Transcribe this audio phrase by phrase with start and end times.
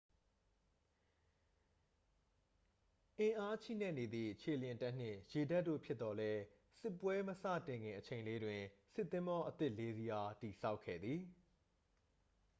[3.17, 6.41] အင်းအာချိနဲ့နေသည့် ခြေလျင်တပ်နှင့် ရေတပ်တို့ ဖြစ်သော်လည်း
[6.79, 8.61] စစ်ပွဲမစတင်ခင်အချိန်လေးတွင်
[8.93, 11.21] စစ်သင်္ဘောအသစ် 4 စီးအား တည်ဆောက်ခဲ့သည်